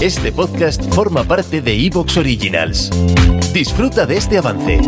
Este 0.00 0.30
podcast 0.30 0.82
forma 0.94 1.24
parte 1.24 1.60
de 1.60 1.74
Evox 1.86 2.16
Originals. 2.16 2.90
Disfruta 3.52 4.06
de 4.06 4.16
este 4.16 4.38
avance. 4.38 4.80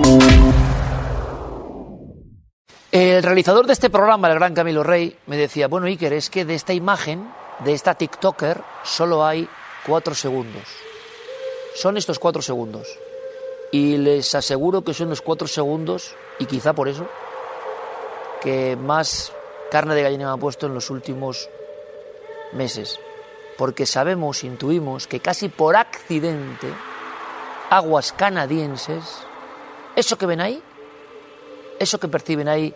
El 2.93 3.23
realizador 3.23 3.67
de 3.67 3.73
este 3.73 3.91
programa, 3.91 4.29
el 4.29 4.35
gran 4.35 4.55
Camilo 4.55 4.83
Rey, 4.83 5.17
me 5.27 5.37
decía, 5.37 5.69
bueno 5.69 5.87
Iker, 5.87 6.13
es 6.13 6.31
que 6.31 6.45
de 6.45 6.55
esta 6.55 6.73
imagen, 6.73 7.29
de 7.65 7.73
esta 7.73 7.95
TikToker, 7.95 8.63
solo 8.85 9.25
hay 9.27 9.49
cuatro 9.87 10.15
segundos. 10.15 10.65
Son 11.75 11.97
estos 11.97 12.19
cuatro 12.19 12.41
segundos. 12.41 12.87
Y 13.73 13.97
les 13.97 14.35
aseguro 14.35 14.83
que 14.83 14.95
son 14.95 15.11
los 15.11 15.23
cuatro 15.23 15.49
segundos, 15.49 16.15
y 16.39 16.47
quizá 16.47 16.73
por 16.73 16.89
eso, 16.89 17.07
que 18.41 18.77
más 18.77 19.33
carne 19.71 19.95
de 19.95 20.03
gallina 20.03 20.27
me 20.27 20.33
han 20.33 20.41
puesto 20.41 20.67
en 20.67 20.75
los 20.75 20.91
últimos 20.91 21.49
meses. 22.53 22.99
Porque 23.61 23.85
sabemos, 23.85 24.43
intuimos 24.43 25.07
que 25.07 25.21
casi 25.21 25.51
por 25.51 25.77
accidente, 25.77 26.73
aguas 27.69 28.11
canadienses, 28.15 29.05
eso 29.95 30.17
que 30.17 30.25
ven 30.25 30.41
ahí, 30.41 30.63
eso 31.79 32.01
que 32.01 32.09
perciben 32.09 32.49
ahí 32.49 32.75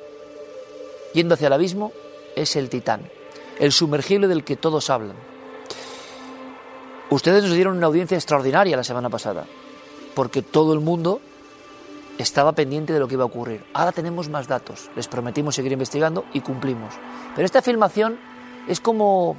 yendo 1.15 1.37
hacia 1.37 1.47
el 1.47 1.55
abismo, 1.55 1.91
es 2.37 2.55
el 2.57 2.69
Titán, 2.69 3.09
el 3.59 3.73
sumergible 3.73 4.29
del 4.29 4.45
que 4.45 4.57
todos 4.57 4.91
hablan. 4.91 5.17
Ustedes 7.09 7.45
nos 7.45 7.55
dieron 7.55 7.79
una 7.79 7.87
audiencia 7.87 8.19
extraordinaria 8.19 8.77
la 8.77 8.85
semana 8.85 9.09
pasada 9.09 9.47
porque 10.15 10.43
todo 10.43 10.75
el 10.75 10.81
mundo 10.81 11.23
estaba 12.19 12.53
pendiente 12.53 12.93
de 12.93 12.99
lo 12.99 13.09
que 13.09 13.15
iba 13.15 13.23
a 13.23 13.29
ocurrir. 13.29 13.65
Ahora 13.73 13.93
tenemos 13.93 14.29
más 14.29 14.49
datos, 14.49 14.91
les 14.97 15.09
prometimos 15.09 15.55
seguir 15.55 15.73
investigando 15.73 16.27
y 16.35 16.43
cumplimos. 16.43 16.93
Pero 17.35 17.47
esta 17.47 17.63
filmación 17.63 18.19
es 18.69 18.81
como 18.81 19.39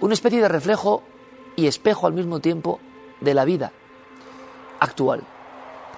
una 0.00 0.14
especie 0.14 0.40
de 0.40 0.48
reflejo 0.48 1.02
y 1.56 1.66
espejo 1.66 2.06
al 2.06 2.12
mismo 2.12 2.40
tiempo 2.40 2.80
de 3.20 3.34
la 3.34 3.44
vida 3.44 3.72
actual. 4.80 5.22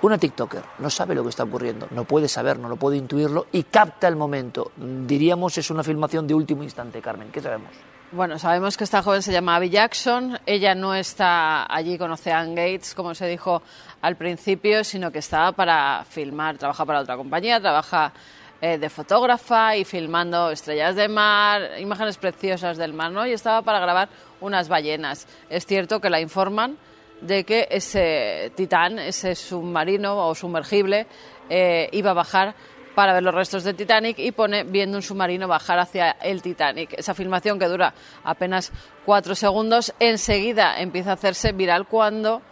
Una 0.00 0.16
TikToker 0.16 0.62
no 0.78 0.90
sabe 0.90 1.16
lo 1.16 1.24
que 1.24 1.30
está 1.30 1.42
ocurriendo, 1.42 1.88
no 1.90 2.04
puede 2.04 2.28
saberlo, 2.28 2.68
no 2.68 2.76
puede 2.76 2.96
intuirlo 2.96 3.46
y 3.50 3.64
capta 3.64 4.06
el 4.06 4.14
momento. 4.14 4.70
Diríamos 4.76 5.58
es 5.58 5.70
una 5.70 5.82
filmación 5.82 6.26
de 6.26 6.34
último 6.34 6.62
instante, 6.62 7.00
Carmen. 7.00 7.30
¿Qué 7.32 7.40
sabemos? 7.40 7.70
Bueno, 8.12 8.38
sabemos 8.38 8.76
que 8.76 8.84
esta 8.84 9.02
joven 9.02 9.22
se 9.22 9.32
llama 9.32 9.56
Abby 9.56 9.70
Jackson. 9.70 10.38
Ella 10.46 10.74
no 10.74 10.94
está 10.94 11.66
allí 11.70 11.98
con 11.98 12.10
Ocean 12.12 12.54
Gates, 12.54 12.94
como 12.94 13.14
se 13.14 13.26
dijo 13.26 13.60
al 14.00 14.16
principio, 14.16 14.84
sino 14.84 15.10
que 15.10 15.18
estaba 15.18 15.52
para 15.52 16.04
filmar. 16.08 16.56
Trabaja 16.56 16.86
para 16.86 17.00
otra 17.00 17.16
compañía, 17.16 17.60
trabaja 17.60 18.12
eh, 18.60 18.78
de 18.78 18.90
fotógrafa 18.90 19.76
y 19.76 19.84
filmando 19.84 20.50
estrellas 20.50 20.96
de 20.96 21.08
mar, 21.08 21.78
imágenes 21.78 22.18
preciosas 22.18 22.76
del 22.76 22.92
mar, 22.92 23.12
¿no? 23.12 23.26
Y 23.26 23.32
estaba 23.32 23.62
para 23.62 23.78
grabar 23.78 24.08
unas 24.40 24.68
ballenas. 24.68 25.28
Es 25.48 25.64
cierto 25.64 26.00
que 26.00 26.10
la 26.10 26.20
informan 26.20 26.76
de 27.20 27.44
que 27.44 27.68
ese 27.70 28.52
titán, 28.56 28.98
ese 28.98 29.34
submarino 29.34 30.28
o 30.28 30.34
sumergible, 30.34 31.06
eh, 31.48 31.88
iba 31.92 32.10
a 32.10 32.14
bajar 32.14 32.54
para 32.94 33.12
ver 33.12 33.22
los 33.22 33.32
restos 33.32 33.62
del 33.62 33.76
Titanic 33.76 34.18
y 34.18 34.32
pone 34.32 34.64
viendo 34.64 34.98
un 34.98 35.02
submarino 35.02 35.46
bajar 35.46 35.78
hacia 35.78 36.10
el 36.20 36.42
Titanic. 36.42 36.94
Esa 36.98 37.14
filmación 37.14 37.56
que 37.56 37.66
dura 37.66 37.94
apenas 38.24 38.72
cuatro 39.04 39.36
segundos, 39.36 39.94
enseguida 40.00 40.80
empieza 40.80 41.10
a 41.10 41.14
hacerse 41.14 41.52
viral 41.52 41.86
cuando 41.86 42.42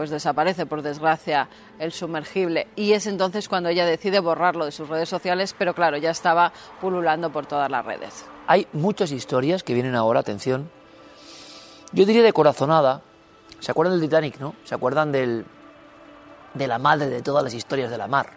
pues 0.00 0.08
desaparece 0.08 0.64
por 0.64 0.80
desgracia 0.80 1.50
el 1.78 1.92
sumergible 1.92 2.68
y 2.74 2.94
es 2.94 3.06
entonces 3.06 3.50
cuando 3.50 3.68
ella 3.68 3.84
decide 3.84 4.18
borrarlo 4.18 4.64
de 4.64 4.72
sus 4.72 4.88
redes 4.88 5.10
sociales, 5.10 5.54
pero 5.58 5.74
claro, 5.74 5.98
ya 5.98 6.08
estaba 6.08 6.54
pululando 6.80 7.30
por 7.30 7.44
todas 7.44 7.70
las 7.70 7.84
redes. 7.84 8.24
Hay 8.46 8.66
muchas 8.72 9.12
historias 9.12 9.62
que 9.62 9.74
vienen 9.74 9.94
ahora, 9.94 10.20
atención. 10.20 10.70
Yo 11.92 12.06
diría 12.06 12.22
de 12.22 12.32
corazonada. 12.32 13.02
¿Se 13.58 13.72
acuerdan 13.72 14.00
del 14.00 14.08
Titanic, 14.08 14.40
no? 14.40 14.54
¿Se 14.64 14.74
acuerdan 14.74 15.12
del, 15.12 15.44
de 16.54 16.66
la 16.66 16.78
madre 16.78 17.10
de 17.10 17.20
todas 17.20 17.44
las 17.44 17.52
historias 17.52 17.90
de 17.90 17.98
la 17.98 18.06
mar? 18.06 18.30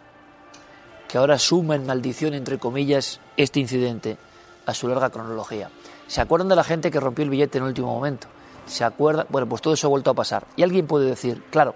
que 1.08 1.18
ahora 1.18 1.40
suma 1.40 1.76
en 1.76 1.86
maldición, 1.86 2.34
entre 2.34 2.60
comillas, 2.60 3.22
este 3.38 3.62
incidente 3.62 4.18
a 4.66 4.74
su 4.74 4.90
larga 4.90 5.12
cronología. 5.12 5.70
¿Se 6.08 6.20
acuerdan 6.20 6.50
de 6.50 6.58
la 6.58 6.66
gente 6.66 6.92
que 6.92 7.00
rompió 7.00 7.24
el 7.24 7.30
billete 7.30 7.60
en 7.60 7.64
el 7.64 7.70
último 7.70 7.88
momento? 7.94 8.28
¿Se 8.66 8.84
acuerdan? 8.84 9.28
Bueno, 9.30 9.48
pues 9.48 9.62
todo 9.62 9.74
eso 9.74 9.88
ha 9.88 9.90
vuelto 9.90 10.12
a 10.12 10.14
pasar. 10.14 10.48
Y 10.56 10.64
alguien 10.64 10.88
puede 10.88 11.06
decir, 11.06 11.44
claro, 11.50 11.76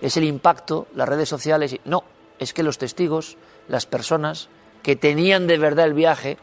es 0.00 0.16
el 0.16 0.24
impacto, 0.24 0.86
las 0.94 1.08
redes 1.08 1.28
sociales. 1.28 1.76
No, 1.84 2.04
es 2.38 2.52
que 2.52 2.62
los 2.62 2.78
testigos, 2.78 3.36
las 3.68 3.86
personas 3.86 4.48
que 4.82 4.96
tenían 4.96 5.46
de 5.46 5.58
verdad 5.58 5.86
el 5.86 5.94
viaje, 5.94 6.38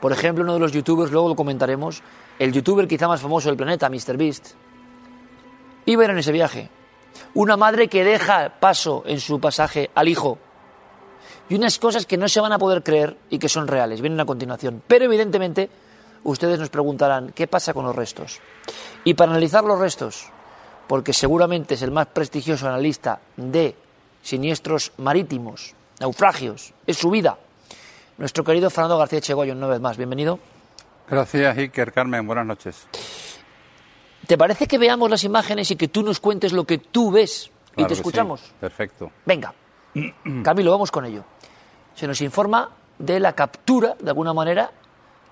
por 0.00 0.12
ejemplo, 0.12 0.42
uno 0.44 0.54
de 0.54 0.60
los 0.60 0.72
youtubers, 0.72 1.12
luego 1.12 1.28
lo 1.28 1.36
comentaremos, 1.36 2.02
el 2.38 2.52
youtuber 2.52 2.88
quizá 2.88 3.08
más 3.08 3.20
famoso 3.20 3.48
del 3.48 3.56
planeta, 3.56 3.88
MrBeast, 3.88 4.54
iba 5.86 6.04
en 6.04 6.18
ese 6.18 6.32
viaje. 6.32 6.70
Una 7.34 7.56
madre 7.56 7.88
que 7.88 8.04
deja 8.04 8.58
paso 8.58 9.04
en 9.06 9.20
su 9.20 9.38
pasaje 9.38 9.90
al 9.94 10.08
hijo 10.08 10.38
y 11.48 11.54
unas 11.54 11.78
cosas 11.78 12.06
que 12.06 12.16
no 12.16 12.28
se 12.28 12.40
van 12.40 12.52
a 12.52 12.58
poder 12.58 12.82
creer 12.82 13.16
y 13.30 13.38
que 13.38 13.48
son 13.48 13.68
reales. 13.68 14.00
Vienen 14.00 14.20
a 14.20 14.24
continuación. 14.24 14.82
Pero 14.86 15.04
evidentemente 15.04 15.68
ustedes 16.24 16.58
nos 16.58 16.70
preguntarán, 16.70 17.32
¿qué 17.34 17.46
pasa 17.46 17.72
con 17.72 17.84
los 17.84 17.94
restos? 17.94 18.40
Y 19.04 19.14
para 19.14 19.32
analizar 19.32 19.64
los 19.64 19.78
restos, 19.78 20.26
porque 20.86 21.12
seguramente 21.12 21.74
es 21.74 21.82
el 21.82 21.90
más 21.90 22.06
prestigioso 22.08 22.68
analista 22.68 23.20
de 23.36 23.76
siniestros 24.22 24.92
marítimos, 24.98 25.74
naufragios, 26.00 26.74
es 26.86 26.96
su 26.96 27.10
vida, 27.10 27.38
nuestro 28.18 28.44
querido 28.44 28.70
Fernando 28.70 28.98
García 28.98 29.20
Chegoyo, 29.20 29.52
una 29.52 29.66
vez 29.66 29.80
más. 29.80 29.96
Bienvenido. 29.96 30.38
Gracias, 31.08 31.56
Iker 31.56 31.92
Carmen. 31.92 32.26
Buenas 32.26 32.46
noches. 32.46 32.86
¿Te 34.26 34.38
parece 34.38 34.66
que 34.66 34.78
veamos 34.78 35.10
las 35.10 35.24
imágenes 35.24 35.70
y 35.70 35.76
que 35.76 35.88
tú 35.88 36.02
nos 36.02 36.18
cuentes 36.18 36.52
lo 36.52 36.64
que 36.64 36.78
tú 36.78 37.10
ves 37.10 37.50
y 37.76 37.84
te 37.84 37.94
escuchamos? 37.94 38.52
Perfecto. 38.58 39.10
Venga. 39.26 39.52
Camilo, 40.42 40.70
vamos 40.70 40.90
con 40.90 41.04
ello 41.04 41.24
se 41.94 42.06
nos 42.06 42.20
informa 42.20 42.70
de 42.98 43.20
la 43.20 43.32
captura, 43.32 43.96
de 44.00 44.10
alguna 44.10 44.32
manera, 44.34 44.70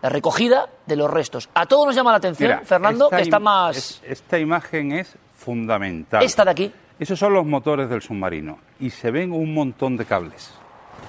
la 0.02 0.08
recogida 0.08 0.68
de 0.84 0.96
los 0.96 1.10
restos. 1.10 1.48
A 1.54 1.66
todos 1.66 1.86
nos 1.86 1.94
llama 1.94 2.10
la 2.10 2.18
atención, 2.18 2.60
Fernando, 2.64 3.08
que 3.08 3.22
está 3.22 3.38
más... 3.38 4.02
esta 4.04 4.38
imagen 4.38 4.92
es 4.92 5.16
fundamental. 5.34 6.22
Esta 6.22 6.44
de 6.44 6.50
aquí. 6.50 6.72
Esos 6.98 7.18
son 7.18 7.32
los 7.32 7.46
motores 7.46 7.88
del 7.88 8.02
submarino 8.02 8.58
y 8.80 8.90
se 8.90 9.10
ven 9.10 9.32
un 9.32 9.54
montón 9.54 9.96
de 9.96 10.04
cables. 10.04 10.50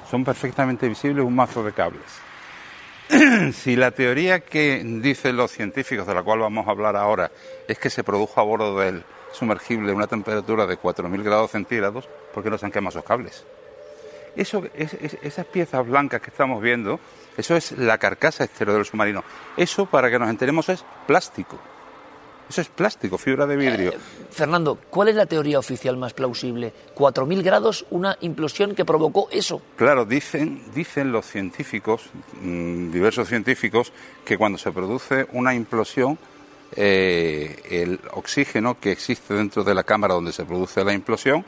Son 0.09 0.23
perfectamente 0.23 0.87
visibles 0.87 1.25
un 1.25 1.35
mazo 1.35 1.63
de 1.63 1.73
cables. 1.73 2.03
si 3.53 3.75
la 3.75 3.91
teoría 3.91 4.39
que 4.39 4.81
dicen 4.83 5.35
los 5.35 5.51
científicos, 5.51 6.07
de 6.07 6.13
la 6.13 6.23
cual 6.23 6.39
vamos 6.39 6.67
a 6.67 6.71
hablar 6.71 6.95
ahora, 6.95 7.31
es 7.67 7.77
que 7.77 7.89
se 7.89 8.03
produjo 8.03 8.39
a 8.39 8.43
bordo 8.43 8.79
del 8.79 9.03
sumergible 9.33 9.91
una 9.91 10.07
temperatura 10.07 10.65
de 10.67 10.79
4.000 10.79 11.23
grados 11.23 11.51
centígrados, 11.51 12.07
¿por 12.33 12.43
qué 12.43 12.49
no 12.49 12.57
se 12.57 12.67
han 12.67 12.71
quemado 12.71 12.89
esos 12.91 13.03
cables? 13.03 13.45
Eso, 14.35 14.63
esas 14.75 15.45
piezas 15.45 15.85
blancas 15.87 16.21
que 16.21 16.29
estamos 16.29 16.61
viendo, 16.61 16.99
eso 17.37 17.55
es 17.55 17.71
la 17.73 17.97
carcasa 17.97 18.43
exterior 18.43 18.77
del 18.77 18.85
submarino. 18.85 19.23
Eso, 19.57 19.85
para 19.85 20.09
que 20.09 20.17
nos 20.17 20.29
enteremos, 20.29 20.69
es 20.69 20.83
plástico. 21.05 21.59
Eso 22.49 22.61
es 22.61 22.67
plástico, 22.67 23.17
fibra 23.17 23.45
de 23.45 23.55
vidrio. 23.55 23.91
Eh, 23.91 23.97
Fernando, 24.29 24.77
¿cuál 24.89 25.07
es 25.07 25.15
la 25.15 25.25
teoría 25.25 25.59
oficial 25.59 25.97
más 25.97 26.13
plausible? 26.13 26.73
¿4.000 26.95 27.41
grados, 27.41 27.85
una 27.89 28.17
implosión 28.21 28.75
que 28.75 28.85
provocó 28.85 29.29
eso? 29.31 29.61
Claro, 29.75 30.05
dicen, 30.05 30.61
dicen 30.73 31.11
los 31.11 31.25
científicos, 31.25 32.09
mm, 32.41 32.91
diversos 32.91 33.29
científicos, 33.29 33.93
que 34.25 34.37
cuando 34.37 34.57
se 34.57 34.71
produce 34.71 35.25
una 35.31 35.55
implosión, 35.55 36.17
eh, 36.75 37.61
el 37.69 37.99
oxígeno 38.11 38.79
que 38.79 38.91
existe 38.91 39.33
dentro 39.33 39.63
de 39.63 39.73
la 39.73 39.83
cámara 39.83 40.15
donde 40.15 40.33
se 40.33 40.43
produce 40.43 40.83
la 40.83 40.93
implosión 40.93 41.45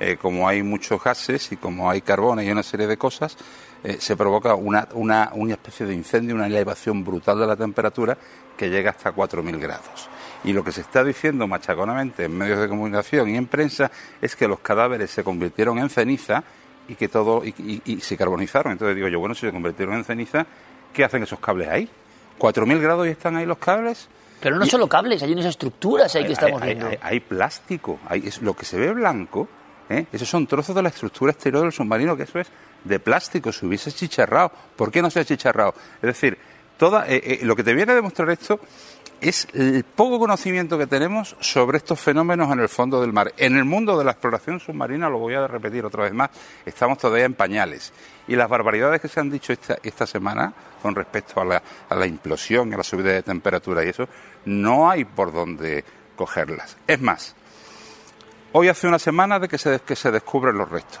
eh, 0.00 0.16
como 0.20 0.48
hay 0.48 0.62
muchos 0.62 1.02
gases 1.02 1.50
y 1.52 1.56
como 1.56 1.90
hay 1.90 2.00
carbono 2.00 2.42
y 2.42 2.50
una 2.50 2.62
serie 2.62 2.86
de 2.86 2.96
cosas, 2.96 3.36
eh, 3.84 3.96
se 4.00 4.16
provoca 4.16 4.54
una, 4.54 4.88
una, 4.94 5.30
una, 5.34 5.52
especie 5.54 5.86
de 5.86 5.94
incendio, 5.94 6.34
una 6.34 6.46
elevación 6.46 7.04
brutal 7.04 7.38
de 7.38 7.46
la 7.46 7.56
temperatura 7.56 8.16
que 8.56 8.68
llega 8.70 8.90
hasta 8.90 9.14
4.000 9.14 9.58
grados. 9.58 10.08
Y 10.44 10.52
lo 10.52 10.62
que 10.64 10.72
se 10.72 10.80
está 10.80 11.02
diciendo 11.04 11.46
machaconamente 11.46 12.24
en 12.24 12.36
medios 12.36 12.58
de 12.60 12.68
comunicación 12.68 13.28
y 13.28 13.36
en 13.36 13.46
prensa 13.46 13.90
es 14.20 14.34
que 14.36 14.46
los 14.48 14.60
cadáveres 14.60 15.10
se 15.10 15.22
convirtieron 15.24 15.78
en 15.78 15.88
ceniza 15.90 16.42
y 16.88 16.94
que 16.94 17.08
todo 17.08 17.44
y, 17.44 17.82
y 17.84 18.00
se 18.00 18.16
carbonizaron. 18.16 18.72
Entonces 18.72 18.96
digo 18.96 19.08
yo, 19.08 19.20
bueno, 19.20 19.34
si 19.34 19.42
se 19.46 19.52
convirtieron 19.52 19.94
en 19.96 20.04
ceniza, 20.04 20.46
¿qué 20.92 21.04
hacen 21.04 21.22
esos 21.22 21.38
cables 21.40 21.68
ahí? 21.68 21.88
¿4.000 22.38 22.80
grados 22.80 23.06
y 23.06 23.10
están 23.10 23.36
ahí 23.36 23.46
los 23.46 23.58
cables? 23.58 24.08
Pero 24.40 24.56
no 24.56 24.66
solo 24.66 24.88
cables, 24.88 25.22
hay 25.22 25.32
unas 25.32 25.46
estructuras 25.46 26.14
ahí 26.14 26.24
que 26.24 26.32
estamos 26.34 26.62
hay, 26.62 26.68
viendo. 26.68 26.86
hay- 26.88 26.98
hay 27.02 27.20
plástico, 27.20 27.98
hay, 28.08 28.26
es, 28.28 28.40
lo 28.40 28.54
que 28.54 28.64
se 28.64 28.78
ve 28.78 28.92
blanco, 28.92 29.48
¿eh? 29.88 30.06
esos 30.12 30.28
son 30.28 30.46
trozos 30.46 30.74
de 30.74 30.82
la 30.82 30.88
estructura 30.88 31.32
exterior 31.32 31.62
del 31.62 31.72
submarino, 31.72 32.16
que 32.16 32.24
eso 32.24 32.38
es 32.38 32.48
de 32.84 33.00
plástico, 33.00 33.52
se 33.52 33.66
hubiese 33.66 33.92
chicharrado. 33.92 34.52
¿Por 34.76 34.90
qué 34.90 35.02
no 35.02 35.10
se 35.10 35.20
ha 35.20 35.24
chicharrado? 35.24 35.74
Es 35.96 36.02
decir, 36.02 36.38
toda, 36.76 37.06
eh, 37.08 37.20
eh, 37.24 37.40
lo 37.42 37.56
que 37.56 37.64
te 37.64 37.74
viene 37.74 37.92
a 37.92 37.94
demostrar 37.94 38.30
esto 38.30 38.60
es 39.20 39.48
el 39.52 39.84
poco 39.84 40.18
conocimiento 40.18 40.78
que 40.78 40.86
tenemos 40.86 41.36
sobre 41.40 41.78
estos 41.78 42.00
fenómenos 42.00 42.52
en 42.52 42.60
el 42.60 42.68
fondo 42.68 43.00
del 43.00 43.12
mar. 43.12 43.32
En 43.36 43.56
el 43.56 43.64
mundo 43.64 43.98
de 43.98 44.04
la 44.04 44.12
exploración 44.12 44.60
submarina, 44.60 45.08
lo 45.08 45.18
voy 45.18 45.34
a 45.34 45.46
repetir 45.46 45.84
otra 45.84 46.04
vez 46.04 46.12
más, 46.12 46.30
estamos 46.64 46.98
todavía 46.98 47.24
en 47.24 47.34
pañales. 47.34 47.92
Y 48.28 48.36
las 48.36 48.48
barbaridades 48.48 49.00
que 49.00 49.08
se 49.08 49.18
han 49.18 49.30
dicho 49.30 49.52
esta, 49.52 50.06
semana 50.06 50.52
con 50.80 50.94
respecto 50.94 51.40
a 51.40 51.44
la, 51.44 51.62
a 51.88 51.94
la 51.96 52.06
implosión 52.06 52.72
a 52.72 52.76
la 52.76 52.84
subida 52.84 53.12
de 53.12 53.22
temperatura 53.22 53.84
y 53.84 53.88
eso, 53.88 54.08
no 54.44 54.88
hay 54.88 55.04
por 55.04 55.32
dónde 55.32 55.84
cogerlas. 56.14 56.76
Es 56.86 57.00
más, 57.00 57.34
hoy 58.58 58.68
hace 58.68 58.88
una 58.88 58.98
semana 58.98 59.38
de 59.38 59.46
que 59.48 59.56
se, 59.56 59.78
que 59.80 59.94
se 59.94 60.10
descubren 60.10 60.58
los 60.58 60.68
restos. 60.68 61.00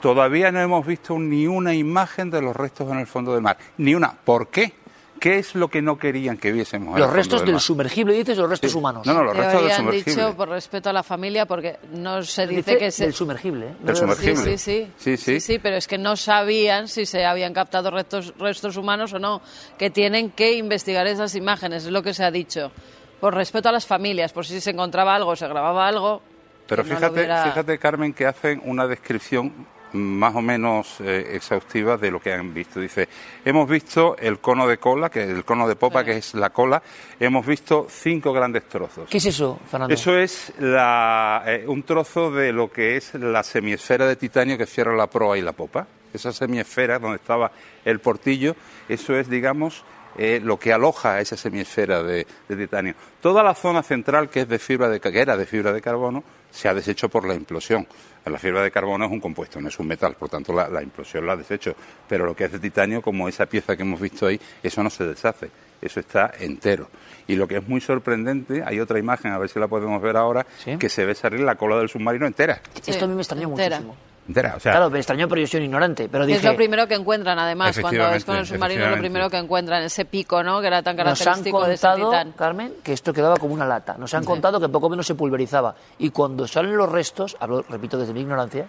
Todavía 0.00 0.50
no 0.50 0.60
hemos 0.60 0.84
visto 0.84 1.16
ni 1.18 1.46
una 1.46 1.72
imagen 1.72 2.30
de 2.30 2.42
los 2.42 2.54
restos 2.54 2.90
en 2.90 2.98
el 2.98 3.06
fondo 3.06 3.32
del 3.32 3.42
mar. 3.42 3.56
Ni 3.78 3.94
una. 3.94 4.12
¿Por 4.12 4.48
qué? 4.48 4.72
¿Qué 5.20 5.38
es 5.38 5.54
lo 5.54 5.68
que 5.68 5.80
no 5.80 5.96
querían 5.96 6.36
que 6.36 6.50
viésemos 6.52 6.98
Los 6.98 7.10
restos 7.10 7.42
del 7.42 7.52
del 7.52 7.60
sumergible, 7.60 8.12
dices, 8.12 8.36
los 8.36 8.50
restos 8.50 8.72
Sí. 8.72 8.76
humanos. 8.76 9.06
No, 9.06 9.14
no, 9.14 9.22
los 9.22 9.32
Te 9.34 9.38
restos 9.40 9.62
del 9.62 9.72
sumergible. 9.72 10.12
dicho 10.24 10.36
por 10.36 10.48
respeto 10.48 10.90
a 10.90 10.92
la 10.92 11.02
familia 11.04 11.46
porque 11.46 11.78
no 11.92 12.22
se 12.24 12.46
dice 12.48 12.56
Dice 12.72 12.78
que 12.78 12.90
se... 12.90 13.04
del 13.04 13.14
sumergible. 13.14 13.66
¿eh? 13.68 13.76
Del 13.80 13.96
sumergible. 13.96 14.58
Sí, 14.58 14.58
sí, 14.58 14.92
Sí, 14.98 15.16
sí. 15.16 15.40
sí. 15.40 15.58
pero 15.60 15.76
es 15.76 15.86
que 15.86 15.96
no 15.96 16.16
sabían 16.16 16.88
si 16.88 17.06
se 17.06 17.24
habían 17.24 17.54
captado 17.54 17.90
restos, 17.92 18.34
restos 18.38 18.76
humanos 18.76 19.12
o 19.14 19.18
no, 19.20 19.40
que 19.78 19.88
tienen 19.90 20.32
que 20.32 20.54
investigar 20.56 21.06
esas 21.06 21.34
imágenes, 21.36 21.84
es 21.86 21.92
lo 21.92 22.02
que 22.02 22.12
se 22.12 22.24
ha 22.24 22.30
dicho. 22.32 22.72
Por 23.20 23.34
respeto 23.34 23.68
a 23.70 23.72
las 23.72 23.86
familias, 23.86 24.32
por 24.34 24.44
si 24.44 24.60
se 24.60 24.70
encontraba 24.72 25.14
algo, 25.14 25.34
se 25.36 25.46
grababa 25.48 25.86
algo. 25.88 26.20
Pero 26.66 26.82
no 26.82 26.88
fíjate, 26.94 27.14
hubiera- 27.14 27.44
fíjate, 27.44 27.78
Carmen, 27.78 28.12
que 28.14 28.26
hacen 28.26 28.60
una 28.64 28.86
descripción 28.86 29.52
más 29.92 30.34
o 30.34 30.40
menos 30.42 30.96
eh, 31.00 31.30
exhaustiva 31.34 31.96
de 31.96 32.10
lo 32.10 32.18
que 32.18 32.32
han 32.32 32.52
visto. 32.52 32.80
Dice, 32.80 33.08
hemos 33.44 33.68
visto 33.68 34.16
el 34.18 34.40
cono 34.40 34.66
de 34.66 34.78
cola, 34.78 35.08
que 35.08 35.22
el 35.22 35.44
cono 35.44 35.68
de 35.68 35.76
popa, 35.76 36.00
Sí. 36.00 36.06
que 36.06 36.16
es 36.16 36.34
la 36.34 36.50
cola, 36.50 36.82
hemos 37.20 37.46
visto 37.46 37.86
cinco 37.88 38.32
grandes 38.32 38.64
trozos. 38.68 39.08
¿Qué 39.08 39.18
es 39.18 39.26
eso, 39.26 39.60
Fernando? 39.70 39.94
Eso 39.94 40.18
es 40.18 40.52
la- 40.58 41.44
eh, 41.46 41.64
un 41.68 41.84
trozo 41.84 42.32
de 42.32 42.52
lo 42.52 42.72
que 42.72 42.96
es 42.96 43.14
la 43.14 43.44
semiesfera 43.44 44.04
de 44.06 44.16
titanio 44.16 44.58
que 44.58 44.66
cierra 44.66 44.96
la 44.96 45.06
proa 45.06 45.38
y 45.38 45.42
la 45.42 45.52
popa. 45.52 45.86
Esa 46.12 46.32
semiesfera 46.32 46.98
donde 46.98 47.16
estaba 47.18 47.52
el 47.84 48.00
portillo, 48.00 48.56
eso 48.88 49.14
es, 49.16 49.28
digamos, 49.30 49.84
eh, 50.18 50.40
lo 50.42 50.58
que 50.58 50.72
aloja 50.72 51.14
a 51.14 51.20
esa 51.20 51.36
semiesfera 51.36 52.02
de, 52.02 52.26
de 52.48 52.56
titanio. 52.56 52.94
Toda 53.20 53.42
la 53.42 53.54
zona 53.54 53.82
central, 53.82 54.28
que 54.28 54.40
es 54.42 54.48
de 54.48 54.58
fibra 54.58 54.88
de, 54.88 55.00
que 55.00 55.08
era 55.18 55.36
de 55.36 55.46
fibra 55.46 55.72
de 55.72 55.80
carbono, 55.80 56.22
se 56.50 56.68
ha 56.68 56.74
deshecho 56.74 57.08
por 57.08 57.26
la 57.26 57.34
implosión. 57.34 57.86
La 58.26 58.38
fibra 58.38 58.62
de 58.62 58.70
carbono 58.70 59.04
es 59.04 59.10
un 59.10 59.20
compuesto, 59.20 59.60
no 59.60 59.68
es 59.68 59.78
un 59.78 59.86
metal, 59.86 60.14
por 60.14 60.30
tanto 60.30 60.52
la, 60.54 60.68
la 60.68 60.82
implosión 60.82 61.26
la 61.26 61.32
ha 61.34 61.36
deshecho. 61.36 61.74
Pero 62.08 62.24
lo 62.24 62.34
que 62.34 62.44
es 62.44 62.52
de 62.52 62.58
titanio, 62.58 63.02
como 63.02 63.28
esa 63.28 63.44
pieza 63.46 63.76
que 63.76 63.82
hemos 63.82 64.00
visto 64.00 64.26
ahí, 64.26 64.40
eso 64.62 64.82
no 64.82 64.88
se 64.88 65.04
deshace, 65.04 65.50
eso 65.82 66.00
está 66.00 66.32
entero. 66.38 66.88
Y 67.26 67.36
lo 67.36 67.46
que 67.46 67.58
es 67.58 67.68
muy 67.68 67.80
sorprendente, 67.82 68.62
hay 68.64 68.80
otra 68.80 68.98
imagen, 68.98 69.32
a 69.32 69.38
ver 69.38 69.48
si 69.50 69.58
la 69.58 69.68
podemos 69.68 70.00
ver 70.00 70.16
ahora, 70.16 70.46
Sí. 70.58 70.76
que 70.78 70.88
se 70.88 71.04
ve 71.04 71.14
salir 71.14 71.40
la 71.40 71.56
cola 71.56 71.76
del 71.76 71.88
submarino 71.90 72.26
entera. 72.26 72.60
Esto 72.86 73.04
a 73.04 73.08
mí 73.08 73.14
me 73.14 73.20
extrañó 73.20 73.48
entera. 73.48 73.80
muchísimo. 73.80 74.13
Entera, 74.26 74.54
o 74.56 74.60
sea, 74.60 74.72
Claro, 74.72 74.88
me 74.90 74.98
extrañó, 74.98 75.28
pero 75.28 75.40
yo 75.42 75.46
soy 75.46 75.60
un 75.60 75.64
ignorante. 75.66 76.08
Pero 76.08 76.24
dije, 76.24 76.38
es 76.38 76.44
lo 76.44 76.56
primero 76.56 76.86
que 76.88 76.94
encuentran, 76.94 77.38
además, 77.38 77.78
cuando 77.78 78.08
es 78.12 78.24
con 78.24 78.36
el 78.36 78.46
submarino, 78.46 78.88
lo 78.88 78.96
primero 78.98 79.28
que 79.28 79.36
encuentran, 79.36 79.82
ese 79.82 80.06
pico, 80.06 80.42
¿no? 80.42 80.60
Que 80.62 80.68
era 80.68 80.82
tan 80.82 80.96
nos 80.96 81.06
han 81.08 81.14
característico 81.16 81.66
de 81.66 81.74
ese 81.74 81.86
contado, 81.86 82.10
titán. 82.10 82.32
Carmen, 82.32 82.72
que 82.82 82.92
esto 82.94 83.12
quedaba 83.12 83.36
como 83.36 83.52
una 83.52 83.66
lata. 83.66 83.96
Nos 83.98 84.14
han 84.14 84.24
contado 84.24 84.58
que 84.58 84.68
poco 84.70 84.88
menos 84.88 85.06
se 85.06 85.14
pulverizaba. 85.14 85.74
Y 85.98 86.08
cuando 86.10 86.46
salen 86.48 86.74
los 86.76 86.90
restos, 86.90 87.36
hablo, 87.38 87.64
repito, 87.68 87.98
desde 87.98 88.14
mi 88.14 88.20
ignorancia, 88.22 88.66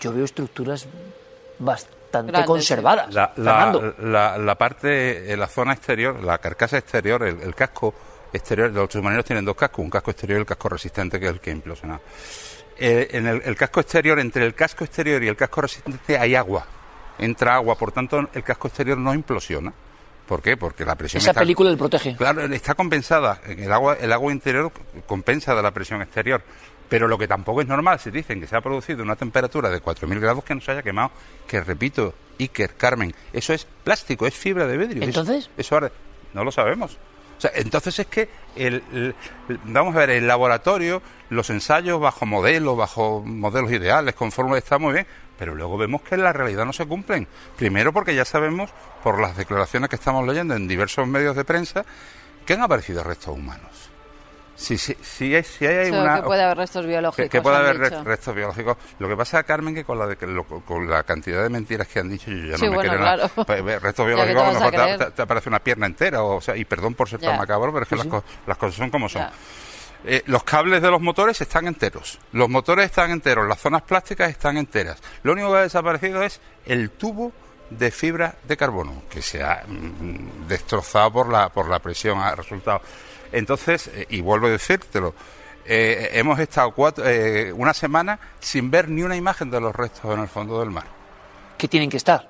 yo 0.00 0.12
veo 0.12 0.24
estructuras 0.24 0.88
bastante 1.58 2.32
Grandes, 2.32 2.46
conservadas. 2.46 3.14
la, 3.14 3.28
Fernando. 3.28 3.94
la, 3.98 4.04
la- 4.32 4.38
la 4.38 4.54
parte, 4.56 5.32
eh, 5.32 5.36
la 5.36 5.46
zona 5.46 5.72
exterior, 5.74 6.22
la 6.22 6.38
carcasa 6.38 6.78
exterior, 6.78 7.22
el, 7.22 7.40
el 7.42 7.54
casco 7.54 7.94
exterior, 8.32 8.70
los 8.72 8.90
submarinos 8.90 9.24
tienen 9.24 9.44
dos 9.44 9.54
cascos, 9.56 9.84
un 9.84 9.90
casco 9.90 10.10
exterior 10.10 10.38
y 10.38 10.40
el 10.40 10.46
casco 10.46 10.68
resistente, 10.68 11.20
que 11.20 11.26
es 11.26 11.32
el 11.32 11.40
que 11.40 11.50
implosiona. 11.50 12.00
Eh, 12.82 13.08
en 13.12 13.26
el, 13.26 13.42
el 13.44 13.56
casco 13.56 13.80
exterior, 13.80 14.18
entre 14.18 14.44
el 14.46 14.54
casco 14.54 14.84
exterior 14.84 15.22
y 15.22 15.28
el 15.28 15.36
casco 15.36 15.60
resistente 15.60 16.16
hay 16.18 16.34
agua, 16.34 16.66
entra 17.18 17.54
agua, 17.56 17.76
por 17.76 17.92
tanto 17.92 18.18
el 18.32 18.42
casco 18.42 18.68
exterior 18.68 18.96
no 18.96 19.12
implosiona. 19.14 19.72
¿Por 20.26 20.40
qué? 20.40 20.56
Porque 20.56 20.84
la 20.84 20.94
presión 20.94 21.20
Esa 21.20 21.30
está- 21.32 21.40
película 21.40 21.68
del 21.70 21.78
protege. 21.78 22.16
Claro, 22.16 22.42
está 22.46 22.74
compensada. 22.74 23.40
El 23.46 23.70
agua, 23.72 23.96
el 24.00 24.12
agua 24.12 24.32
interior 24.32 24.70
compensa 25.06 25.54
de 25.54 25.62
la 25.62 25.72
presión 25.72 26.00
exterior. 26.02 26.40
Pero 26.88 27.06
lo 27.06 27.18
que 27.18 27.28
tampoco 27.28 27.60
es 27.60 27.68
normal, 27.68 28.00
si 28.00 28.10
dicen 28.10 28.40
que 28.40 28.46
se 28.48 28.56
ha 28.56 28.60
producido 28.60 29.02
una 29.02 29.14
temperatura 29.16 29.68
de 29.70 29.80
4.000 29.80 30.18
grados 30.20 30.42
que 30.42 30.54
no 30.54 30.60
se 30.60 30.72
haya 30.72 30.82
quemado, 30.82 31.10
que 31.46 31.60
repito, 31.60 32.14
Iker, 32.38 32.74
Carmen, 32.74 33.14
eso 33.32 33.52
es 33.52 33.64
plástico, 33.84 34.26
es 34.26 34.34
fibra 34.34 34.66
de 34.66 34.76
vidrio. 34.76 35.02
Eso- 35.02 35.20
¿Entonces? 35.20 35.50
Eso, 35.56 35.76
arde. 35.76 35.92
no 36.32 36.42
lo 36.44 36.50
sabemos. 36.50 36.96
O 37.40 37.42
sea, 37.42 37.52
entonces 37.54 37.98
es 37.98 38.06
que, 38.06 38.28
el, 38.54 39.14
vamos 39.64 39.96
a 39.96 40.00
ver, 40.00 40.10
el 40.10 40.26
laboratorio, 40.26 41.00
los 41.30 41.48
ensayos 41.48 41.98
bajo 41.98 42.26
modelos, 42.26 42.76
bajo 42.76 43.22
modelos 43.24 43.72
ideales, 43.72 44.14
con 44.14 44.30
fórmulas, 44.30 44.62
está 44.62 44.76
muy 44.76 44.92
bien, 44.92 45.06
pero 45.38 45.54
luego 45.54 45.78
vemos 45.78 46.02
que 46.02 46.16
en 46.16 46.22
la 46.22 46.34
realidad 46.34 46.66
no 46.66 46.74
se 46.74 46.84
cumplen. 46.84 47.26
Primero 47.56 47.94
porque 47.94 48.14
ya 48.14 48.26
sabemos, 48.26 48.68
por 49.02 49.18
las 49.22 49.38
declaraciones 49.38 49.88
que 49.88 49.96
estamos 49.96 50.26
leyendo 50.26 50.54
en 50.54 50.68
diversos 50.68 51.08
medios 51.08 51.34
de 51.34 51.46
prensa, 51.46 51.86
que 52.44 52.52
han 52.52 52.60
aparecido 52.60 53.02
restos 53.02 53.34
humanos. 53.34 53.90
Si, 54.60 54.76
si, 54.76 54.94
si, 55.00 55.34
hay, 55.34 55.42
si 55.42 55.64
hay 55.66 55.90
una... 55.90 56.16
que 56.16 56.22
puede 56.22 56.42
haber 56.42 56.58
restos 56.58 56.84
biológicos. 56.84 57.24
Que, 57.24 57.30
que 57.30 57.40
puede 57.40 57.56
haber 57.56 57.80
dicho. 57.80 58.04
restos 58.04 58.34
biológicos. 58.34 58.76
Lo 58.98 59.08
que 59.08 59.16
pasa, 59.16 59.42
Carmen, 59.44 59.74
que 59.74 59.84
con 59.84 59.98
la, 59.98 60.06
de, 60.06 60.16
que 60.16 60.26
lo- 60.26 60.44
con 60.44 60.86
la 60.88 61.02
cantidad 61.02 61.42
de 61.42 61.48
mentiras 61.48 61.88
que 61.88 62.00
han 62.00 62.10
dicho, 62.10 62.30
yo 62.30 62.44
ya 62.50 62.58
Sí, 62.58 62.66
no 62.66 62.72
me 62.72 62.76
bueno, 62.76 62.96
claro. 62.98 63.28
Pues, 63.46 63.80
restos 63.82 64.06
biológicos, 64.06 64.42
a 64.42 64.52
lo 64.52 64.58
a 64.58 64.70
mejor 64.70 64.98
te, 64.98 65.10
te- 65.12 65.22
aparece 65.22 65.48
una 65.48 65.60
pierna 65.60 65.86
entera, 65.86 66.22
o, 66.22 66.42
sea, 66.42 66.54
y 66.56 66.66
perdón 66.66 66.92
por 66.94 67.08
ser 67.08 67.20
tan 67.20 67.38
macabro, 67.38 67.72
pero 67.72 67.84
es 67.84 67.88
que 67.88 67.96
las, 67.96 68.06
co- 68.06 68.22
las 68.46 68.58
cosas 68.58 68.74
son 68.76 68.90
como 68.90 69.08
son. 69.08 69.26
Eh, 70.04 70.22
los 70.26 70.44
cables 70.44 70.82
de 70.82 70.90
los 70.90 71.00
motores 71.00 71.40
están 71.40 71.66
enteros. 71.66 72.18
Los 72.32 72.48
motores 72.50 72.84
están 72.86 73.10
enteros, 73.10 73.48
las 73.48 73.58
zonas 73.60 73.80
plásticas 73.82 74.28
están 74.30 74.58
enteras. 74.58 74.98
Lo 75.22 75.32
único 75.32 75.50
que 75.52 75.58
ha 75.58 75.62
desaparecido 75.62 76.22
es 76.22 76.38
el 76.66 76.90
tubo 76.90 77.32
de 77.70 77.90
fibra 77.90 78.34
de 78.44 78.56
carbono, 78.58 79.04
que 79.08 79.22
se 79.22 79.42
ha 79.42 79.62
mm, 79.66 80.48
destrozado 80.48 81.12
por 81.12 81.28
la, 81.30 81.48
por 81.48 81.68
la 81.68 81.78
presión, 81.78 82.18
ha 82.18 82.34
resultado. 82.34 82.80
Entonces, 83.32 83.88
eh, 83.94 84.06
y 84.10 84.20
vuelvo 84.20 84.46
a 84.46 84.50
decírtelo, 84.50 85.14
eh, 85.66 86.10
hemos 86.14 86.38
estado 86.38 86.72
cuatro, 86.72 87.04
eh, 87.06 87.52
una 87.52 87.74
semana 87.74 88.18
sin 88.40 88.70
ver 88.70 88.88
ni 88.88 89.02
una 89.02 89.16
imagen 89.16 89.50
de 89.50 89.60
los 89.60 89.74
restos 89.74 90.12
en 90.12 90.20
el 90.20 90.28
fondo 90.28 90.58
del 90.60 90.70
mar. 90.70 90.84
Que 91.56 91.68
tienen 91.68 91.90
que 91.90 91.96
estar. 91.98 92.28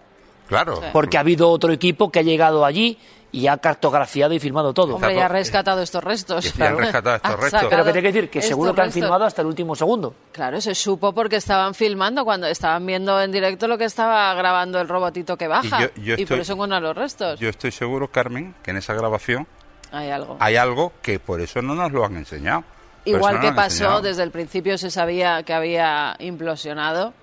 Claro. 0.49 0.81
Porque 0.93 1.17
ha 1.17 1.21
habido 1.21 1.49
otro 1.49 1.73
equipo 1.73 2.11
que 2.11 2.19
ha 2.19 2.23
llegado 2.23 2.65
allí 2.65 2.99
y 3.33 3.47
ha 3.47 3.57
cartografiado 3.59 4.35
y 4.35 4.41
filmado 4.41 4.75
todo. 4.75 4.97
Hombre, 4.97 5.15
ya 5.15 5.27
ha 5.27 5.29
rescatado 5.29 5.81
estos 5.81 6.03
restos. 6.03 6.53
Y 6.59 6.61
han 6.63 6.77
rescatado 6.77 7.15
estos 7.15 7.31
Ha 7.31 7.37
restos. 7.37 7.67
Pero 7.71 7.85
que 7.85 7.93
te 7.93 8.01
quiero 8.01 8.13
decir 8.15 8.31
que 8.31 8.43
seguro 8.43 8.75
que 8.75 8.81
han 8.81 8.89
restos. 8.89 9.01
filmado 9.05 9.25
hasta 9.25 9.43
el 9.43 9.47
último 9.47 9.77
segundo. 9.77 10.13
Claro, 10.33 10.61
se 10.61 10.75
supo 10.75 11.13
porque 11.13 11.37
estaban 11.37 11.73
filmando 11.75 12.25
cuando 12.25 12.49
estaban 12.49 12.85
viendo 12.85 13.23
en 13.23 13.31
directo 13.31 13.69
lo 13.69 13.79
que 13.79 13.85
estaba 13.85 14.35
grabando 14.35 14.81
el 14.81 14.89
robotito 14.89 15.37
que 15.37 15.47
baja. 15.47 15.79
Y 15.79 15.83
yo- 15.83 15.89
yo 16.03 16.15
por 16.17 16.21
estoy- 16.23 16.41
eso 16.41 16.53
encuentran 16.55 16.83
los 16.83 16.97
restos. 16.97 17.39
Yo 17.39 17.49
estoy 17.49 17.71
seguro, 17.71 18.09
Carmen, 18.11 18.57
que 18.65 18.73
en 18.73 18.79
esa 18.79 18.93
grabación 18.95 19.47
Hay 19.93 20.11
algo. 20.11 20.37
hay 20.39 20.57
algo 20.57 20.93
que 21.03 21.19
por 21.19 21.41
eso 21.41 21.63
no 21.63 21.75
nos 21.75 21.93
lo 21.93 22.05
han 22.05 22.17
enseñado. 22.17 22.65
Igual 23.05 23.37
no 23.37 23.41
que 23.41 23.53
pasó, 23.53 23.85
enseñado. 23.85 24.03
desde 24.03 24.23
el 24.23 24.31
principio 24.31 24.79
se 24.79 24.91
sabía 24.91 25.43
que 25.43 25.53
había 25.53 26.17
implosionado. 26.19 27.15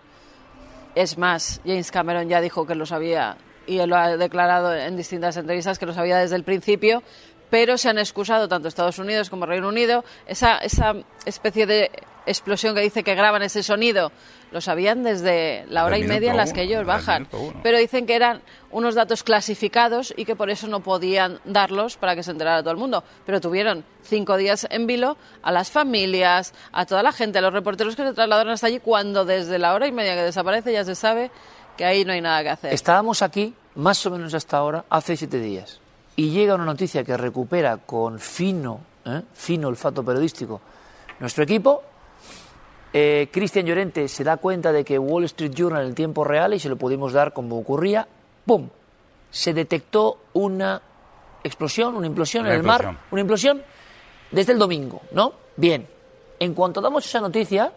Es 0.95 1.17
más, 1.17 1.61
James 1.65 1.91
Cameron 1.91 2.27
ya 2.27 2.41
dijo 2.41 2.65
que 2.65 2.75
lo 2.75 2.85
sabía 2.85 3.37
y 3.67 3.79
él 3.79 3.89
lo 3.89 3.97
ha 3.97 4.17
declarado 4.17 4.73
en 4.73 4.97
distintas 4.97 5.37
entrevistas 5.37 5.77
que 5.77 5.85
lo 5.85 5.93
sabía 5.93 6.17
desde 6.17 6.35
el 6.35 6.43
principio, 6.43 7.03
pero 7.49 7.77
se 7.77 7.89
han 7.89 7.99
excusado 7.99 8.47
tanto 8.47 8.67
Estados 8.67 8.97
Unidos 8.97 9.29
como 9.29 9.45
Reino 9.45 9.67
Unido. 9.67 10.03
Esa, 10.25 10.57
esa 10.57 10.93
especie 11.25 11.65
de 11.65 11.91
explosión 12.25 12.75
que 12.75 12.81
dice 12.81 13.03
que 13.03 13.15
graban 13.15 13.43
ese 13.43 13.63
sonido, 13.63 14.11
lo 14.51 14.61
sabían 14.61 15.03
desde 15.03 15.65
la 15.69 15.85
hora 15.85 15.97
y 15.97 16.03
media 16.03 16.31
en 16.31 16.37
las 16.37 16.53
que 16.53 16.61
ellos 16.61 16.85
bajan. 16.85 17.27
Pero 17.63 17.77
dicen 17.77 18.05
que 18.05 18.15
eran 18.15 18.41
unos 18.71 18.95
datos 18.95 19.23
clasificados 19.23 20.13
y 20.15 20.25
que 20.25 20.35
por 20.35 20.49
eso 20.49 20.67
no 20.67 20.81
podían 20.81 21.39
darlos 21.45 21.97
para 21.97 22.15
que 22.15 22.23
se 22.23 22.31
enterara 22.31 22.61
todo 22.61 22.71
el 22.71 22.77
mundo. 22.77 23.03
Pero 23.25 23.41
tuvieron 23.41 23.83
cinco 24.03 24.37
días 24.37 24.67
en 24.69 24.87
vilo 24.87 25.17
a 25.41 25.51
las 25.51 25.71
familias, 25.71 26.53
a 26.71 26.85
toda 26.85 27.03
la 27.03 27.11
gente, 27.11 27.39
a 27.39 27.41
los 27.41 27.53
reporteros 27.53 27.95
que 27.95 28.03
se 28.03 28.13
trasladaron 28.13 28.53
hasta 28.53 28.67
allí, 28.67 28.79
cuando 28.79 29.25
desde 29.25 29.59
la 29.59 29.73
hora 29.73 29.87
y 29.87 29.91
media 29.91 30.15
que 30.15 30.23
desaparece 30.23 30.71
ya 30.71 30.83
se 30.83 30.95
sabe 30.95 31.31
que 31.75 31.85
ahí 31.85 32.05
no 32.05 32.13
hay 32.13 32.21
nada 32.21 32.41
que 32.43 32.49
hacer. 32.49 32.73
Estábamos 32.73 33.21
aquí, 33.21 33.53
más 33.75 34.05
o 34.05 34.11
menos 34.11 34.33
hasta 34.33 34.57
ahora, 34.57 34.85
hace 34.89 35.15
siete 35.17 35.39
días. 35.39 35.79
Y 36.15 36.31
llega 36.31 36.55
una 36.55 36.65
noticia 36.65 37.03
que 37.03 37.15
recupera 37.15 37.77
con 37.77 38.19
fino, 38.19 38.79
¿eh? 39.05 39.21
fino 39.33 39.67
olfato 39.67 40.03
periodístico 40.03 40.59
nuestro 41.19 41.43
equipo. 41.43 41.83
Eh, 42.99 43.29
Cristian 43.31 43.63
Llorente 43.63 44.07
se 44.07 44.23
da 44.23 44.37
cuenta 44.37 44.71
de 44.71 44.83
que 44.83 44.97
Wall 44.97 45.25
Street 45.25 45.53
Journal 45.53 45.83
en 45.83 45.89
el 45.89 45.93
tiempo 45.93 46.23
real, 46.23 46.55
y 46.55 46.59
se 46.59 46.67
lo 46.67 46.77
pudimos 46.77 47.13
dar 47.13 47.31
como 47.31 47.59
ocurría, 47.59 48.07
¡pum! 48.43 48.69
Se 49.29 49.53
detectó 49.53 50.17
una 50.33 50.81
explosión, 51.43 51.95
una 51.95 52.07
implosión 52.07 52.45
Una 52.45 52.55
en 52.55 52.59
el 52.59 52.65
mar, 52.65 52.97
una 53.11 53.21
implosión 53.21 53.61
desde 54.31 54.53
el 54.53 54.57
domingo, 54.57 55.03
¿no? 55.11 55.31
Bien, 55.57 55.87
en 56.39 56.55
cuanto 56.55 56.81
damos 56.81 57.05
esa 57.05 57.21
noticia, 57.21 57.71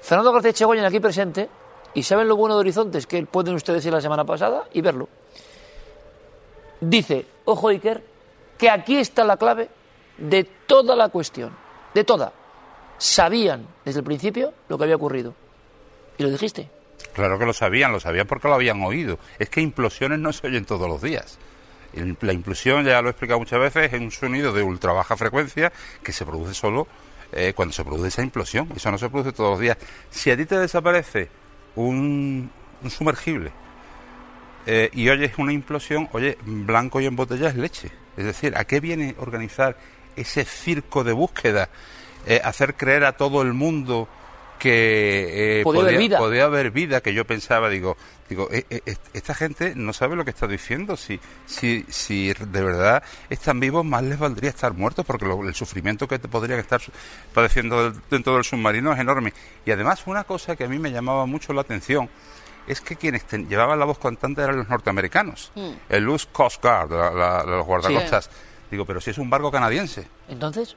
Fernando 0.00 0.32
García 0.32 0.54
Chegoyen 0.54 0.86
aquí 0.86 0.98
presente, 0.98 1.50
y 1.92 2.02
saben 2.02 2.28
lo 2.28 2.36
bueno 2.36 2.54
de 2.54 2.60
Horizontes, 2.60 3.06
que 3.06 3.26
pueden 3.26 3.56
ustedes 3.56 3.84
ir 3.84 3.92
la 3.92 4.00
semana 4.00 4.24
pasada 4.24 4.68
y 4.72 4.80
verlo, 4.80 5.06
dice, 6.80 7.26
ojo 7.44 7.68
Iker, 7.68 8.02
que 8.56 8.70
aquí 8.70 8.96
está 8.96 9.22
la 9.22 9.36
clave 9.36 9.68
de 10.16 10.44
toda 10.44 10.96
la 10.96 11.10
cuestión, 11.10 11.54
de 11.92 12.04
toda. 12.04 12.39
Sabían 13.00 13.66
desde 13.82 14.00
el 14.00 14.04
principio 14.04 14.52
lo 14.68 14.76
que 14.76 14.84
había 14.84 14.96
ocurrido. 14.96 15.34
Y 16.18 16.22
lo 16.22 16.28
dijiste. 16.28 16.68
Claro 17.14 17.38
que 17.38 17.46
lo 17.46 17.54
sabían, 17.54 17.92
lo 17.92 17.98
sabían 17.98 18.26
porque 18.26 18.46
lo 18.46 18.54
habían 18.54 18.82
oído. 18.82 19.18
Es 19.38 19.48
que 19.48 19.62
implosiones 19.62 20.18
no 20.18 20.34
se 20.34 20.46
oyen 20.46 20.66
todos 20.66 20.86
los 20.86 21.00
días. 21.00 21.38
La 22.20 22.34
implosión, 22.34 22.84
ya 22.84 23.00
lo 23.00 23.08
he 23.08 23.10
explicado 23.12 23.40
muchas 23.40 23.58
veces, 23.58 23.90
es 23.90 23.98
un 23.98 24.10
sonido 24.10 24.52
de 24.52 24.62
ultra 24.62 24.92
baja 24.92 25.16
frecuencia 25.16 25.72
que 26.02 26.12
se 26.12 26.26
produce 26.26 26.52
solo 26.52 26.86
eh, 27.32 27.54
cuando 27.56 27.72
se 27.72 27.84
produce 27.84 28.08
esa 28.08 28.22
implosión. 28.22 28.68
Eso 28.76 28.90
no 28.90 28.98
se 28.98 29.08
produce 29.08 29.32
todos 29.32 29.52
los 29.52 29.60
días. 29.60 29.78
Si 30.10 30.30
a 30.30 30.36
ti 30.36 30.44
te 30.44 30.58
desaparece 30.58 31.30
un, 31.76 32.50
un 32.82 32.90
sumergible 32.90 33.50
eh, 34.66 34.90
y 34.92 35.08
oyes 35.08 35.38
una 35.38 35.54
implosión, 35.54 36.10
oye, 36.12 36.36
blanco 36.44 37.00
y 37.00 37.06
en 37.06 37.16
botella 37.16 37.48
es 37.48 37.56
leche. 37.56 37.90
Es 38.18 38.26
decir, 38.26 38.54
¿a 38.58 38.64
qué 38.66 38.78
viene 38.78 39.14
organizar 39.18 39.78
ese 40.16 40.44
circo 40.44 41.02
de 41.02 41.14
búsqueda? 41.14 41.70
Eh, 42.26 42.40
hacer 42.44 42.74
creer 42.74 43.04
a 43.04 43.12
todo 43.16 43.42
el 43.42 43.52
mundo 43.54 44.08
que 44.58 45.60
eh, 45.60 45.62
Podía 45.64 45.80
haber 45.82 45.98
vida. 45.98 46.18
podía 46.18 46.44
haber 46.44 46.70
vida, 46.70 47.00
que 47.00 47.14
yo 47.14 47.24
pensaba, 47.26 47.70
digo, 47.70 47.96
digo, 48.28 48.46
eh, 48.52 48.66
eh, 48.68 48.82
est- 48.84 49.00
esta 49.14 49.34
gente 49.34 49.72
no 49.74 49.94
sabe 49.94 50.16
lo 50.16 50.24
que 50.24 50.30
está 50.30 50.46
diciendo. 50.46 50.98
Si, 50.98 51.18
si, 51.46 51.86
si 51.88 52.28
de 52.34 52.62
verdad 52.62 53.02
están 53.30 53.58
vivos, 53.58 53.86
más 53.86 54.02
les 54.02 54.18
valdría 54.18 54.50
estar 54.50 54.74
muertos, 54.74 55.06
porque 55.06 55.24
lo- 55.24 55.48
el 55.48 55.54
sufrimiento 55.54 56.06
que 56.06 56.18
te 56.18 56.28
podrían 56.28 56.58
estar 56.58 56.80
padeciendo 57.32 57.90
dentro 58.10 58.34
del 58.34 58.44
submarino 58.44 58.92
es 58.92 58.98
enorme. 58.98 59.32
Y 59.64 59.70
además, 59.70 60.02
una 60.06 60.24
cosa 60.24 60.56
que 60.56 60.64
a 60.64 60.68
mí 60.68 60.78
me 60.78 60.92
llamaba 60.92 61.24
mucho 61.24 61.54
la 61.54 61.62
atención 61.62 62.10
es 62.66 62.82
que 62.82 62.96
quienes 62.96 63.24
ten- 63.24 63.48
llevaban 63.48 63.78
la 63.78 63.86
voz 63.86 63.98
cantante 63.98 64.42
eran 64.42 64.58
los 64.58 64.68
norteamericanos, 64.68 65.52
el 65.88 66.06
US 66.08 66.26
Coast 66.30 66.62
Guard, 66.62 66.90
la- 66.90 67.10
la- 67.10 67.44
los 67.44 67.64
guardacostas. 67.66 68.28
Digo, 68.70 68.84
pero 68.84 69.00
si 69.00 69.10
es 69.10 69.18
un 69.18 69.30
barco 69.30 69.50
canadiense. 69.50 70.06
Entonces, 70.28 70.76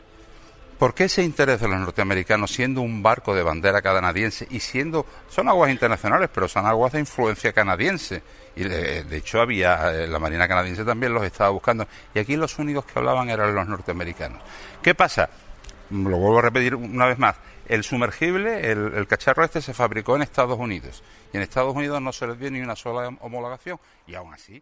¿Por 0.83 0.93
qué 0.93 1.05
ese 1.05 1.23
interés 1.23 1.61
de 1.61 1.69
los 1.69 1.79
norteamericanos 1.79 2.51
siendo 2.51 2.81
un 2.81 3.01
barco 3.01 3.33
de 3.33 3.41
bandera 3.41 3.81
canadiense 3.81 4.45
y 4.49 4.59
siendo, 4.59 5.05
son 5.29 5.47
aguas 5.47 5.71
internacionales, 5.71 6.29
pero 6.33 6.49
son 6.49 6.65
aguas 6.65 6.91
de 6.91 6.99
influencia 6.99 7.53
canadiense? 7.53 8.21
Y 8.57 8.65
de, 8.65 9.05
de 9.05 9.15
hecho 9.15 9.39
había, 9.39 9.93
eh, 9.93 10.07
la 10.07 10.19
Marina 10.19 10.45
canadiense 10.45 10.83
también 10.83 11.13
los 11.13 11.23
estaba 11.23 11.51
buscando. 11.51 11.87
Y 12.13 12.19
aquí 12.19 12.35
los 12.35 12.59
únicos 12.59 12.83
que 12.83 12.99
hablaban 12.99 13.29
eran 13.29 13.55
los 13.55 13.65
norteamericanos. 13.65 14.41
¿Qué 14.81 14.93
pasa? 14.93 15.29
Lo 15.89 16.17
vuelvo 16.17 16.39
a 16.39 16.41
repetir 16.41 16.75
una 16.75 17.05
vez 17.05 17.17
más. 17.17 17.37
El 17.65 17.85
sumergible, 17.85 18.69
el, 18.69 19.07
cacharro 19.07 19.45
este 19.45 19.61
se 19.61 19.73
fabricó 19.73 20.17
en 20.17 20.23
Estados 20.23 20.59
Unidos. 20.59 21.01
Y 21.31 21.37
en 21.37 21.43
Estados 21.43 21.73
Unidos 21.73 22.01
no 22.01 22.11
se 22.11 22.27
les 22.27 22.37
dio 22.37 22.51
ni 22.51 22.59
una 22.59 22.75
sola 22.75 23.07
homologación. 23.21 23.79
Y 24.05 24.15
aún 24.15 24.33
así... 24.33 24.61